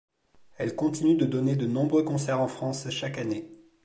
[0.57, 3.51] Elle continue de donner de nombreux concerts en France chaque année.